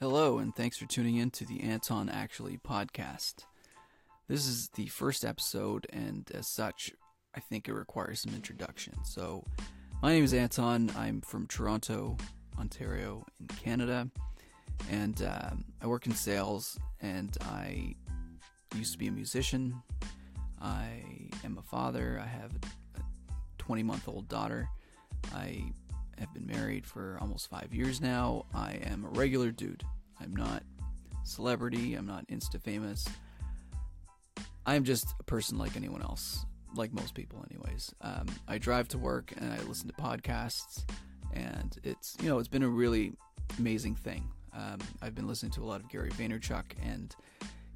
Hello, 0.00 0.38
and 0.38 0.54
thanks 0.54 0.76
for 0.76 0.86
tuning 0.86 1.16
in 1.16 1.28
to 1.32 1.44
the 1.44 1.60
Anton 1.60 2.08
Actually 2.08 2.56
podcast. 2.56 3.46
This 4.28 4.46
is 4.46 4.68
the 4.76 4.86
first 4.86 5.24
episode, 5.24 5.88
and 5.92 6.30
as 6.32 6.46
such, 6.46 6.92
I 7.34 7.40
think 7.40 7.66
it 7.66 7.72
requires 7.72 8.20
some 8.20 8.32
introduction. 8.32 8.94
So, 9.02 9.44
my 10.00 10.12
name 10.12 10.22
is 10.22 10.32
Anton. 10.32 10.92
I'm 10.96 11.20
from 11.20 11.48
Toronto, 11.48 12.16
Ontario, 12.56 13.26
in 13.40 13.48
Canada, 13.48 14.08
and 14.88 15.20
um, 15.22 15.64
I 15.82 15.88
work 15.88 16.06
in 16.06 16.14
sales. 16.14 16.78
And 17.00 17.36
I 17.40 17.96
used 18.76 18.92
to 18.92 18.98
be 18.98 19.08
a 19.08 19.12
musician. 19.12 19.82
I 20.62 21.02
am 21.44 21.58
a 21.58 21.62
father. 21.62 22.22
I 22.22 22.28
have 22.28 22.52
a 22.94 23.00
20 23.58 23.82
month 23.82 24.06
old 24.06 24.28
daughter. 24.28 24.68
I 25.34 25.72
have 26.18 26.32
been 26.34 26.46
married 26.46 26.86
for 26.86 27.18
almost 27.20 27.48
five 27.48 27.72
years 27.72 28.00
now. 28.00 28.46
I 28.54 28.78
am 28.84 29.04
a 29.04 29.08
regular 29.08 29.50
dude. 29.50 29.84
I'm 30.20 30.34
not 30.34 30.62
celebrity. 31.24 31.94
I'm 31.94 32.06
not 32.06 32.26
insta 32.28 32.60
famous. 32.60 33.06
I'm 34.66 34.84
just 34.84 35.14
a 35.18 35.22
person 35.22 35.58
like 35.58 35.76
anyone 35.76 36.02
else, 36.02 36.44
like 36.74 36.92
most 36.92 37.14
people, 37.14 37.44
anyways. 37.50 37.94
Um, 38.00 38.26
I 38.46 38.58
drive 38.58 38.88
to 38.88 38.98
work 38.98 39.32
and 39.36 39.52
I 39.52 39.58
listen 39.62 39.88
to 39.88 39.94
podcasts, 39.94 40.84
and 41.32 41.78
it's 41.84 42.16
you 42.20 42.28
know 42.28 42.38
it's 42.38 42.48
been 42.48 42.62
a 42.62 42.68
really 42.68 43.12
amazing 43.58 43.94
thing. 43.94 44.28
Um, 44.52 44.78
I've 45.00 45.14
been 45.14 45.26
listening 45.26 45.52
to 45.52 45.62
a 45.62 45.66
lot 45.66 45.80
of 45.80 45.88
Gary 45.88 46.10
Vaynerchuk, 46.10 46.64
and 46.82 47.14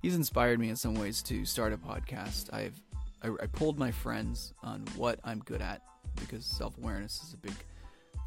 he's 0.03 0.17
inspired 0.17 0.59
me 0.59 0.69
in 0.69 0.77
some 0.77 0.95
ways 0.95 1.23
to 1.23 1.45
start 1.45 1.73
a 1.73 1.79
podcast. 1.79 2.53
I've 2.53 2.79
I, 3.23 3.29
I 3.29 3.47
pulled 3.47 3.79
my 3.79 3.91
friends 3.91 4.53
on 4.63 4.85
what 4.97 5.19
I'm 5.25 5.41
good 5.41 5.63
at 5.63 5.83
because 6.17 6.45
self 6.45 6.77
awareness 6.77 7.23
is 7.23 7.35
a 7.35 7.37
big 7.37 7.55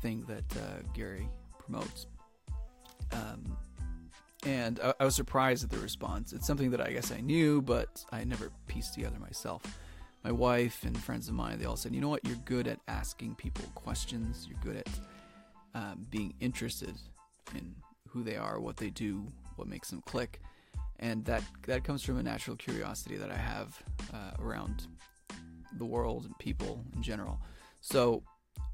thing 0.05 0.23
that 0.27 0.57
uh, 0.61 0.83
Gary 0.93 1.27
promotes. 1.57 2.05
Um, 3.11 3.57
and 4.45 4.79
I, 4.83 4.93
I, 4.99 5.05
was 5.05 5.15
surprised 5.15 5.63
at 5.63 5.71
the 5.71 5.79
response. 5.79 6.31
It's 6.31 6.45
something 6.45 6.69
that 6.69 6.79
I 6.79 6.91
guess 6.91 7.11
I 7.11 7.21
knew, 7.21 7.59
but 7.59 8.05
I 8.11 8.23
never 8.23 8.51
pieced 8.67 8.93
together 8.93 9.17
myself. 9.19 9.63
My 10.23 10.31
wife 10.31 10.83
and 10.83 10.95
friends 10.95 11.27
of 11.27 11.33
mine, 11.33 11.57
they 11.57 11.65
all 11.65 11.75
said, 11.75 11.95
"You 11.95 12.01
know 12.01 12.09
what? 12.09 12.23
You're 12.23 12.43
good 12.45 12.67
at 12.67 12.79
asking 12.87 13.33
people 13.33 13.65
questions. 13.73 14.47
You're 14.47 14.59
good 14.61 14.77
at 14.83 14.89
um, 15.73 16.05
being 16.11 16.35
interested 16.39 16.95
in 17.55 17.73
who 18.07 18.21
they 18.21 18.35
are, 18.35 18.59
what 18.59 18.77
they 18.77 18.91
do, 18.91 19.25
what 19.55 19.67
makes 19.67 19.89
them 19.89 20.03
click." 20.05 20.39
And 20.99 21.25
that 21.25 21.41
that 21.65 21.83
comes 21.83 22.03
from 22.03 22.19
a 22.19 22.23
natural 22.23 22.55
curiosity 22.55 23.17
that 23.17 23.31
I 23.31 23.37
have 23.37 23.81
uh, 24.13 24.33
around 24.39 24.85
the 25.79 25.85
world 25.85 26.25
and 26.25 26.37
people 26.37 26.85
in 26.95 27.01
general. 27.01 27.39
So 27.81 28.21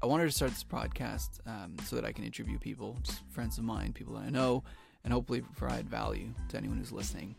I 0.02 0.06
wanted 0.06 0.24
to 0.24 0.32
start 0.32 0.50
this 0.50 0.64
podcast 0.64 1.38
um, 1.46 1.76
so 1.84 1.96
that 1.96 2.04
I 2.04 2.12
can 2.12 2.24
interview 2.24 2.58
people, 2.58 2.98
just 3.02 3.20
friends 3.30 3.58
of 3.58 3.64
mine, 3.64 3.92
people 3.92 4.14
that 4.14 4.24
I 4.24 4.30
know, 4.30 4.64
and 5.04 5.12
hopefully 5.12 5.42
provide 5.56 5.88
value 5.88 6.28
to 6.48 6.56
anyone 6.56 6.78
who's 6.78 6.92
listening. 6.92 7.36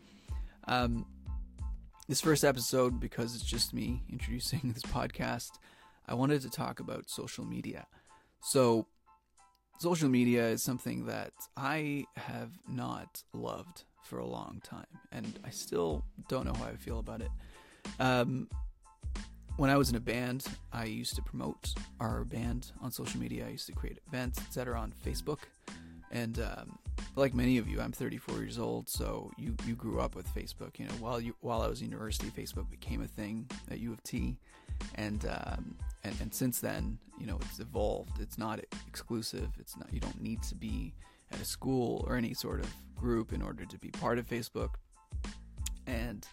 Um, 0.66 1.04
this 2.08 2.20
first 2.20 2.44
episode, 2.44 3.00
because 3.00 3.34
it's 3.34 3.44
just 3.44 3.74
me 3.74 4.02
introducing 4.10 4.60
this 4.74 4.82
podcast, 4.82 5.52
I 6.08 6.14
wanted 6.14 6.42
to 6.42 6.50
talk 6.50 6.80
about 6.80 7.08
social 7.08 7.44
media. 7.44 7.86
So, 8.40 8.86
social 9.78 10.08
media 10.08 10.48
is 10.48 10.62
something 10.62 11.06
that 11.06 11.32
I 11.56 12.04
have 12.16 12.50
not 12.68 13.22
loved 13.32 13.84
for 14.02 14.18
a 14.18 14.26
long 14.26 14.60
time, 14.62 14.86
and 15.12 15.38
I 15.44 15.50
still 15.50 16.04
don't 16.28 16.44
know 16.44 16.52
how 16.54 16.66
I 16.66 16.76
feel 16.76 16.98
about 16.98 17.22
it. 17.22 17.30
Um, 17.98 18.48
when 19.56 19.70
I 19.70 19.76
was 19.76 19.90
in 19.90 19.96
a 19.96 20.00
band, 20.00 20.46
I 20.72 20.84
used 20.84 21.14
to 21.16 21.22
promote 21.22 21.74
our 22.00 22.24
band 22.24 22.72
on 22.80 22.90
social 22.90 23.20
media. 23.20 23.46
I 23.46 23.50
used 23.50 23.66
to 23.66 23.72
create 23.72 23.98
events, 24.08 24.38
etc., 24.38 24.78
on 24.78 24.92
Facebook. 25.04 25.40
And 26.10 26.38
um, 26.40 26.78
like 27.16 27.34
many 27.34 27.58
of 27.58 27.68
you, 27.68 27.80
I'm 27.80 27.92
34 27.92 28.38
years 28.38 28.58
old, 28.58 28.88
so 28.88 29.30
you, 29.36 29.56
you 29.66 29.74
grew 29.74 30.00
up 30.00 30.14
with 30.14 30.26
Facebook. 30.34 30.78
You 30.78 30.86
know, 30.86 30.92
while 31.00 31.20
you 31.20 31.34
while 31.40 31.62
I 31.62 31.68
was 31.68 31.80
in 31.80 31.88
university, 31.88 32.28
Facebook 32.30 32.70
became 32.70 33.02
a 33.02 33.06
thing 33.06 33.48
at 33.70 33.80
U 33.80 33.92
of 33.92 34.02
T, 34.02 34.36
and 34.96 35.24
um, 35.26 35.76
and 36.04 36.14
and 36.20 36.32
since 36.32 36.60
then, 36.60 36.98
you 37.18 37.26
know, 37.26 37.38
it's 37.42 37.58
evolved. 37.58 38.20
It's 38.20 38.38
not 38.38 38.60
exclusive. 38.86 39.48
It's 39.58 39.76
not. 39.76 39.92
You 39.92 40.00
don't 40.00 40.20
need 40.20 40.42
to 40.44 40.54
be 40.54 40.94
at 41.32 41.40
a 41.40 41.44
school 41.44 42.04
or 42.08 42.16
any 42.16 42.34
sort 42.34 42.60
of 42.60 42.72
group 42.96 43.32
in 43.32 43.42
order 43.42 43.64
to 43.64 43.78
be 43.78 43.90
part 43.90 44.18
of 44.18 44.28
Facebook. 44.28 44.74
And 45.86 46.26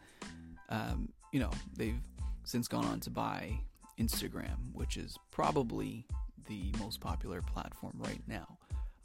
um, 0.69 1.09
you 1.31 1.39
know, 1.39 1.51
they've 1.75 1.99
since 2.43 2.67
gone 2.67 2.85
on 2.85 2.99
to 3.01 3.09
buy 3.09 3.59
Instagram, 3.99 4.73
which 4.73 4.97
is 4.97 5.17
probably 5.31 6.05
the 6.47 6.73
most 6.79 6.99
popular 6.99 7.41
platform 7.41 7.93
right 7.97 8.21
now. 8.27 8.57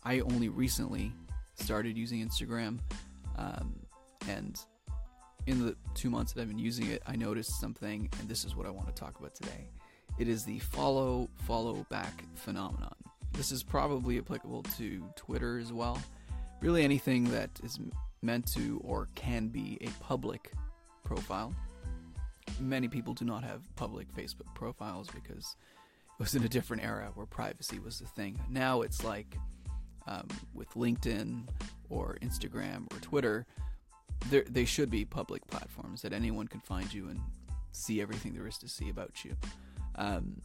I 0.05 0.21
only 0.21 0.49
recently 0.49 1.13
started 1.55 1.97
using 1.97 2.27
Instagram, 2.27 2.79
um, 3.37 3.75
and 4.29 4.59
in 5.47 5.65
the 5.65 5.77
two 5.95 6.11
months 6.11 6.33
that 6.33 6.43
I've 6.43 6.49
been 6.49 6.59
using 6.59 6.87
it, 6.91 7.03
I 7.07 7.17
noticed 7.17 7.61
something, 7.61 8.09
and 8.21 8.29
this 8.29 8.45
is 8.45 8.57
what 8.57 8.67
I 8.67 8.71
want 8.71 8.89
to 8.89 8.95
talk 8.95 9.19
about 9.19 9.35
today. 9.35 9.69
It 10.19 10.29
is 10.29 10.45
the 10.45 10.59
follow 10.59 11.29
follow 11.47 11.87
back 11.91 12.25
phenomenon. 12.35 12.95
This 13.33 13.53
is 13.53 13.63
probably 13.63 14.19
applicable 14.19 14.63
to 14.79 15.05
Twitter 15.15 15.59
as 15.59 15.73
well. 15.73 16.01
Really, 16.63 16.85
anything 16.85 17.25
that 17.33 17.51
is 17.63 17.79
meant 18.23 18.51
to 18.55 18.81
or 18.83 19.09
can 19.15 19.49
be 19.49 19.79
a 19.83 19.89
public 20.03 20.53
profile. 21.05 21.55
Many 22.61 22.89
people 22.89 23.15
do 23.15 23.25
not 23.25 23.45
have 23.45 23.63
public 23.77 24.13
Facebook 24.15 24.53
profiles 24.55 25.09
because 25.09 25.57
it 26.19 26.23
was 26.23 26.35
in 26.35 26.43
a 26.43 26.49
different 26.49 26.83
era 26.83 27.11
where 27.15 27.27
privacy 27.27 27.79
was 27.79 27.99
the 27.99 28.07
thing. 28.07 28.41
Now 28.49 28.83
it's 28.83 29.05
like 29.05 29.37
um, 30.07 30.29
with 30.55 30.71
LinkedIn 30.71 31.49
or 31.91 32.17
Instagram 32.23 32.93
or 32.93 33.01
Twitter, 33.01 33.47
they 34.31 34.65
should 34.65 34.91
be 34.91 35.05
public 35.05 35.47
platforms 35.47 36.03
that 36.03 36.13
anyone 36.13 36.49
can 36.49 36.61
find 36.61 36.93
you 36.93 37.09
and 37.09 37.21
see 37.73 38.01
everything 38.01 38.33
there 38.33 38.47
is 38.47 38.59
to 38.59 38.69
see 38.69 38.89
about 38.89 39.25
you. 39.25 39.37
Um, 39.97 40.41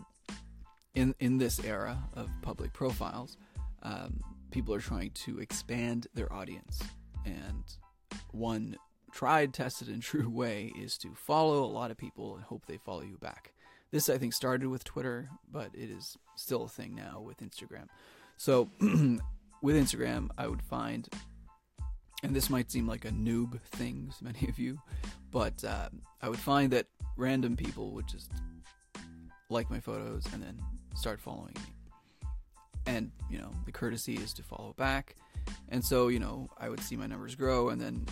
in 0.94 1.16
in 1.20 1.38
this 1.38 1.64
era 1.64 1.98
of 2.14 2.30
public 2.42 2.74
profiles, 2.74 3.38
um, 3.84 4.20
people 4.52 4.74
are 4.74 4.82
trying 4.82 5.12
to 5.12 5.40
expand 5.40 6.08
their 6.14 6.32
audience, 6.34 6.82
and 7.26 7.64
one 8.32 8.76
tried, 9.12 9.54
tested, 9.54 9.88
and 9.88 10.02
true 10.02 10.30
way 10.30 10.72
is 10.80 10.98
to 11.00 11.14
follow 11.16 11.64
a 11.64 11.66
lot 11.66 11.92
of 11.92 11.98
people 11.98 12.36
and 12.36 12.44
hope 12.44 12.66
they 12.66 12.78
follow 12.78 13.02
you 13.02 13.18
back. 13.18 13.54
This 13.92 14.10
I 14.10 14.18
think 14.18 14.34
started 14.34 14.68
with 14.68 14.84
Twitter, 14.84 15.30
but 15.52 15.70
it 15.74 15.90
is 15.90 16.18
still 16.36 16.64
a 16.64 16.70
thing 16.70 16.96
now 16.96 17.20
with 17.20 17.42
Instagram. 17.42 17.88
So 18.38 18.70
with 19.62 19.76
Instagram, 19.76 20.30
I 20.38 20.48
would 20.48 20.62
find, 20.62 21.10
and 22.24 22.34
this 22.34 22.50
might 22.50 22.72
seem 22.72 22.88
like 22.88 23.04
a 23.04 23.12
noob 23.12 23.60
thing 23.62 24.12
to 24.18 24.24
many 24.24 24.48
of 24.48 24.58
you, 24.58 24.80
but 25.30 25.64
uh, 25.64 25.90
I 26.22 26.30
would 26.30 26.40
find 26.40 26.72
that 26.72 26.88
random 27.18 27.58
people 27.58 27.92
would 27.92 28.08
just 28.08 28.32
like 29.50 29.70
my 29.70 29.82
photos 29.82 30.26
and 30.34 30.42
then 30.42 30.58
start 30.96 31.20
following 31.20 31.54
me. 31.56 32.32
And, 32.88 33.12
you 33.30 33.38
know, 33.38 33.52
the 33.66 33.72
courtesy 33.72 34.16
is 34.16 34.34
to 34.34 34.44
follow 34.44 34.74
back. 34.78 35.16
And 35.70 35.84
so, 35.84 36.08
you 36.08 36.20
know, 36.20 36.50
I 36.58 36.70
would 36.70 36.80
see 36.80 36.96
my 36.96 37.08
numbers 37.08 37.36
grow, 37.36 37.70
and 37.70 37.80
then 37.80 38.06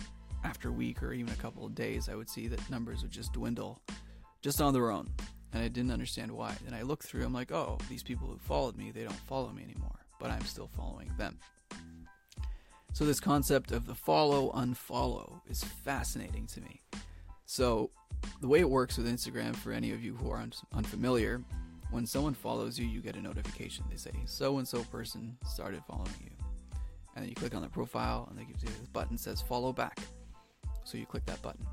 after 0.44 0.68
a 0.68 0.72
week 0.72 1.02
or 1.02 1.12
even 1.12 1.32
a 1.32 1.36
couple 1.36 1.64
of 1.66 1.74
days, 1.74 2.08
I 2.08 2.14
would 2.14 2.28
see 2.28 2.48
that 2.48 2.70
numbers 2.70 3.02
would 3.02 3.10
just 3.10 3.32
dwindle 3.32 3.80
just 4.42 4.60
on 4.60 4.72
their 4.72 4.90
own. 4.90 5.10
And 5.52 5.62
I 5.62 5.68
didn't 5.68 5.90
understand 5.90 6.30
why. 6.30 6.54
And 6.66 6.74
I 6.74 6.82
looked 6.82 7.04
through, 7.04 7.24
I'm 7.24 7.32
like, 7.32 7.52
oh, 7.52 7.78
these 7.88 8.02
people 8.02 8.28
who 8.28 8.38
followed 8.38 8.76
me, 8.76 8.90
they 8.90 9.02
don't 9.02 9.12
follow 9.12 9.50
me 9.50 9.62
anymore 9.62 10.00
but 10.20 10.30
I'm 10.30 10.44
still 10.44 10.68
following 10.76 11.10
them. 11.18 11.38
So, 12.92 13.04
this 13.04 13.20
concept 13.20 13.72
of 13.72 13.86
the 13.86 13.94
follow 13.94 14.52
unfollow 14.52 15.40
is 15.48 15.64
fascinating 15.64 16.46
to 16.48 16.60
me. 16.60 16.82
So, 17.46 17.90
the 18.40 18.48
way 18.48 18.60
it 18.60 18.68
works 18.68 18.98
with 18.98 19.06
Instagram, 19.06 19.56
for 19.56 19.72
any 19.72 19.92
of 19.92 20.04
you 20.04 20.14
who 20.16 20.30
are 20.30 20.38
un- 20.38 20.52
unfamiliar, 20.74 21.42
when 21.90 22.06
someone 22.06 22.34
follows 22.34 22.78
you, 22.78 22.86
you 22.86 23.00
get 23.00 23.16
a 23.16 23.22
notification. 23.22 23.84
They 23.90 23.96
say, 23.96 24.12
so 24.26 24.58
and 24.58 24.68
so 24.68 24.82
person 24.84 25.36
started 25.46 25.82
following 25.88 26.10
you. 26.22 26.30
And 27.14 27.22
then 27.22 27.28
you 27.28 27.34
click 27.34 27.54
on 27.54 27.62
their 27.62 27.70
profile, 27.70 28.26
and 28.28 28.38
they 28.38 28.44
give 28.44 28.62
you 28.62 28.68
this 28.68 28.88
button 28.88 29.16
says 29.16 29.40
follow 29.40 29.72
back. 29.72 30.00
So, 30.84 30.98
you 30.98 31.06
click 31.06 31.26
that 31.26 31.42
button. 31.42 31.66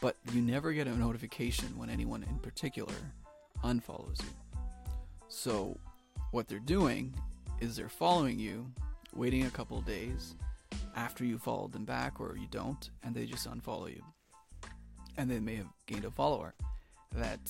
But 0.00 0.16
you 0.32 0.40
never 0.40 0.72
get 0.72 0.86
a 0.86 0.96
notification 0.96 1.76
when 1.76 1.90
anyone 1.90 2.22
in 2.22 2.38
particular 2.38 2.94
unfollows 3.62 4.22
you. 4.22 4.30
So, 5.28 5.78
what 6.30 6.48
they're 6.48 6.58
doing 6.58 7.14
is 7.60 7.76
they're 7.76 7.88
following 7.88 8.38
you, 8.38 8.66
waiting 9.14 9.44
a 9.46 9.50
couple 9.50 9.80
days 9.82 10.34
after 10.96 11.24
you 11.24 11.38
followed 11.38 11.72
them 11.72 11.84
back 11.84 12.20
or 12.20 12.36
you 12.36 12.46
don't, 12.50 12.90
and 13.02 13.14
they 13.14 13.26
just 13.26 13.48
unfollow 13.48 13.88
you. 13.88 14.02
And 15.16 15.30
they 15.30 15.40
may 15.40 15.56
have 15.56 15.68
gained 15.86 16.04
a 16.04 16.10
follower. 16.10 16.54
That 17.14 17.40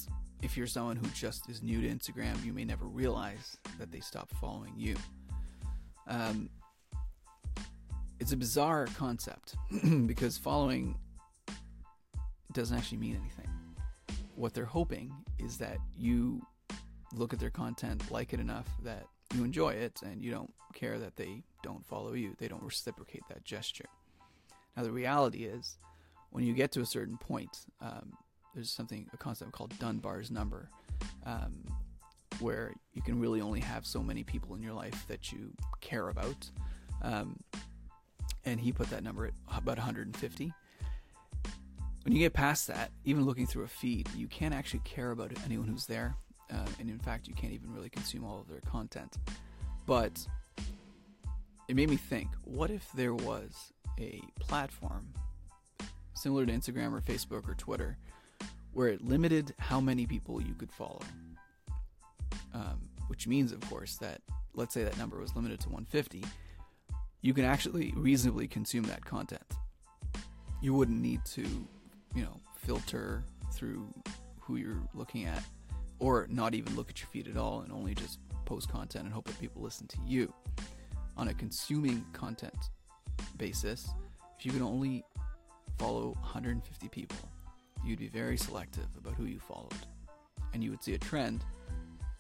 if 0.43 0.57
you're 0.57 0.67
someone 0.67 0.97
who 0.97 1.07
just 1.09 1.49
is 1.49 1.63
new 1.63 1.81
to 1.83 1.89
Instagram, 1.89 2.45
you 2.45 2.53
may 2.53 2.65
never 2.65 2.87
realize 2.87 3.57
that 3.79 3.93
they 3.93 4.01
stopped 4.01 4.35
following 4.41 4.73
you. 4.77 4.97
Um, 6.07 6.49
it's 8.31 8.35
a 8.37 8.37
bizarre 8.37 8.87
concept 8.97 9.57
because 10.07 10.39
following 10.39 10.97
doesn't 12.53 12.79
actually 12.79 12.99
mean 12.99 13.19
anything. 13.21 13.49
What 14.37 14.55
they're 14.55 14.65
hoping 14.65 15.13
is 15.41 15.59
that 15.59 15.79
you 15.99 16.41
look 17.13 17.33
at 17.33 17.41
their 17.41 17.51
content, 17.51 18.09
like 18.09 18.33
it 18.33 18.39
enough 18.39 18.69
that 18.85 19.07
you 19.35 19.43
enjoy 19.43 19.71
it 19.71 19.99
and 20.05 20.23
you 20.23 20.31
don't 20.31 20.55
care 20.75 20.97
that 21.01 21.17
they 21.17 21.43
don't 21.65 21.85
follow 21.85 22.13
you. 22.13 22.37
They 22.39 22.47
don't 22.47 22.63
reciprocate 22.63 23.25
that 23.31 23.43
gesture. 23.43 23.87
Now, 24.77 24.85
the 24.85 24.93
reality 24.93 25.43
is, 25.43 25.77
when 26.31 26.45
you 26.45 26.53
get 26.53 26.71
to 26.73 26.83
a 26.83 26.87
certain 26.87 27.17
point, 27.17 27.67
um, 27.81 28.13
there's 28.55 28.71
something, 28.71 29.11
a 29.13 29.17
concept 29.17 29.51
called 29.51 29.77
Dunbar's 29.81 30.31
number, 30.31 30.71
um, 31.27 31.65
where 32.39 32.75
you 32.93 33.03
can 33.03 33.19
really 33.19 33.41
only 33.41 33.59
have 33.59 33.85
so 33.85 34.05
many 34.05 34.23
people 34.23 34.55
in 34.55 34.63
your 34.63 34.75
life 34.75 35.05
that 35.09 35.33
you 35.33 35.53
care 35.81 36.11
about. 36.11 36.49
Um, 37.03 37.41
and 38.45 38.61
he 38.61 38.73
put 38.73 38.91
that 38.91 39.03
number 39.03 39.27
at 39.27 39.33
about 39.55 39.77
150. 39.77 40.53
When 42.05 42.15
you 42.15 42.19
get 42.19 42.33
past 42.33 42.67
that, 42.69 42.91
even 43.05 43.27
looking 43.27 43.47
through 43.47 43.65
a 43.65 43.69
feed, 43.69 44.09
you 44.17 44.27
can't 44.27 44.55
actually 44.55 44.81
care 44.81 45.11
about 45.11 45.33
anyone 45.45 45.69
who's 45.69 45.87
there. 45.87 46.17
Uh, 46.51 46.67
and 46.79 46.89
in 46.89 46.99
fact, 46.99 47.29
you 47.29 47.35
can't 47.35 47.53
even 47.53 47.73
really 47.73 47.91
consume 47.91 48.25
all 48.25 48.41
of 48.41 48.49
their 48.49 48.61
content. 48.61 49.19
But 49.87 50.27
it 51.69 51.77
made 51.77 51.91
me 51.91 51.97
think 51.97 52.29
what 52.45 52.71
if 52.71 52.91
there 52.95 53.15
was 53.15 53.73
a 53.99 54.21
platform 54.41 55.13
similar 56.15 56.47
to 56.47 56.53
Instagram 56.53 56.93
or 56.93 57.01
Facebook 57.01 57.49
or 57.49 57.55
Twitter 57.55 57.97
where 58.73 58.89
it 58.89 59.05
limited 59.05 59.55
how 59.59 59.81
many 59.81 60.07
people 60.07 60.41
you 60.41 60.55
could 60.55 60.73
follow? 60.73 61.03
Um, 62.55 62.81
which 63.09 63.27
means, 63.27 63.53
of 63.53 63.61
course, 63.69 63.97
that 63.99 64.21
let's 64.55 64.75
say 64.75 64.85
that 64.85 64.97
number 64.99 65.19
was 65.19 65.37
limited 65.37 65.61
to 65.61 65.69
150, 65.69 66.25
you 67.23 67.35
can 67.35 67.45
actually 67.45 67.93
reasonably 67.97 68.49
consume 68.49 68.85
that 68.85 69.05
content. 69.05 69.45
You 70.63 70.75
wouldn't 70.75 71.01
need 71.01 71.25
to, 71.27 71.43
you 72.15 72.23
know, 72.23 72.41
filter 72.57 73.25
through 73.53 73.87
who 74.41 74.57
you're 74.57 74.83
looking 74.95 75.27
at 75.27 75.43
or 75.99 76.27
not 76.31 76.55
even 76.55 76.75
look 76.77 76.91
at 76.91 77.01
your 77.01 77.09
feed 77.09 77.29
at 77.29 77.37
all 77.37 77.61
and 77.61 77.73
only 77.73 77.95
just 77.95 78.19
post 78.47 78.71
content 78.71 79.05
and 79.05 79.13
hope 79.13 79.27
that 79.27 79.39
people 79.39 79.63
listen 79.63 79.87
to 79.87 79.99
you. 80.07 80.33
On 81.17 81.29
a 81.29 81.35
consuming 81.35 82.05
content 82.13 82.71
basis, 83.37 83.91
if 84.39 84.47
you 84.47 84.53
can 84.53 84.63
only 84.63 85.05
follow 85.79 86.13
150 86.21 86.89
people, 86.89 87.19
you'd 87.85 87.99
be 87.99 88.09
very 88.09 88.37
selective 88.37 88.87
about 88.99 89.15
who 89.15 89.25
you 89.25 89.39
followed. 89.39 89.75
And 90.53 90.65
you 90.65 90.71
would 90.71 90.83
see 90.83 90.95
a 90.95 90.99
trend 90.99 91.45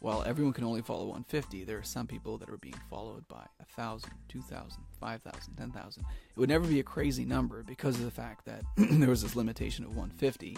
while 0.01 0.23
everyone 0.23 0.55
can 0.55 0.65
only 0.65 0.81
follow 0.81 1.05
150, 1.05 1.65
there 1.65 1.79
are 1.79 1.83
some 1.83 2.07
people 2.07 2.39
that 2.39 2.49
are 2.49 2.57
being 2.57 2.79
followed 2.89 3.29
by 3.29 3.45
1,000, 3.59 4.11
2,000, 4.29 4.83
5,000, 4.99 5.55
10,000. 5.57 6.03
It 6.03 6.41
would 6.41 6.49
never 6.49 6.67
be 6.67 6.81
a 6.81 6.83
crazy 6.83 7.27
number 7.27 7.63
because 7.63 7.99
of 7.99 8.07
the 8.07 8.11
fact 8.11 8.47
that 8.47 8.63
there 8.77 9.11
was 9.11 9.23
this 9.23 9.37
limitation 9.37 9.85
of 9.85 9.91
150. 9.91 10.57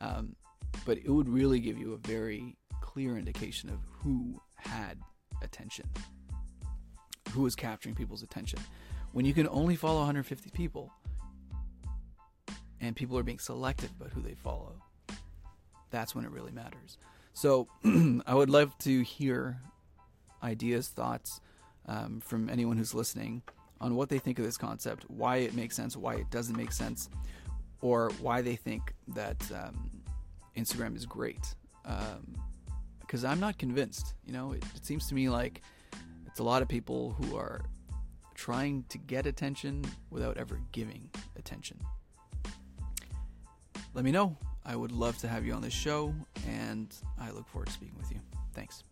Um, 0.00 0.34
but 0.86 0.96
it 0.96 1.10
would 1.10 1.28
really 1.28 1.60
give 1.60 1.76
you 1.76 1.92
a 1.92 2.08
very 2.08 2.56
clear 2.80 3.18
indication 3.18 3.68
of 3.68 3.78
who 4.02 4.40
had 4.56 4.98
attention, 5.42 5.86
who 7.32 7.42
was 7.42 7.54
capturing 7.54 7.94
people's 7.94 8.22
attention. 8.22 8.58
When 9.12 9.26
you 9.26 9.34
can 9.34 9.48
only 9.48 9.76
follow 9.76 9.98
150 9.98 10.48
people 10.50 10.90
and 12.80 12.96
people 12.96 13.18
are 13.18 13.22
being 13.22 13.38
selective 13.38 13.90
about 14.00 14.12
who 14.12 14.22
they 14.22 14.34
follow, 14.34 14.80
that's 15.90 16.14
when 16.14 16.24
it 16.24 16.30
really 16.30 16.52
matters. 16.52 16.96
So 17.38 17.68
I 18.26 18.34
would 18.34 18.50
love 18.50 18.76
to 18.78 19.02
hear 19.02 19.60
ideas, 20.42 20.88
thoughts 20.88 21.40
um, 21.86 22.20
from 22.20 22.50
anyone 22.50 22.76
who's 22.76 22.94
listening 22.94 23.42
on 23.80 23.94
what 23.94 24.08
they 24.08 24.18
think 24.18 24.40
of 24.40 24.44
this 24.44 24.58
concept, 24.58 25.04
why 25.06 25.36
it 25.36 25.54
makes 25.54 25.76
sense, 25.76 25.96
why 25.96 26.16
it 26.16 26.28
doesn't 26.32 26.56
make 26.56 26.72
sense, 26.72 27.08
or 27.80 28.10
why 28.20 28.42
they 28.42 28.56
think 28.56 28.92
that 29.14 29.40
um, 29.52 29.88
Instagram 30.56 30.96
is 30.96 31.06
great. 31.06 31.54
Because 32.98 33.24
um, 33.24 33.30
I'm 33.30 33.38
not 33.38 33.56
convinced. 33.56 34.14
You 34.26 34.32
know, 34.32 34.50
it, 34.50 34.64
it 34.74 34.84
seems 34.84 35.06
to 35.06 35.14
me 35.14 35.28
like 35.28 35.62
it's 36.26 36.40
a 36.40 36.44
lot 36.44 36.60
of 36.60 36.66
people 36.66 37.14
who 37.20 37.36
are 37.36 37.60
trying 38.34 38.84
to 38.88 38.98
get 38.98 39.26
attention 39.26 39.84
without 40.10 40.38
ever 40.38 40.60
giving 40.72 41.08
attention. 41.36 41.78
Let 43.94 44.04
me 44.04 44.10
know 44.10 44.36
I 44.68 44.76
would 44.76 44.92
love 44.92 45.16
to 45.18 45.28
have 45.28 45.46
you 45.46 45.54
on 45.54 45.62
this 45.62 45.72
show, 45.72 46.14
and 46.46 46.94
I 47.18 47.30
look 47.30 47.48
forward 47.48 47.68
to 47.68 47.72
speaking 47.72 47.96
with 47.96 48.12
you. 48.12 48.20
Thanks. 48.52 48.84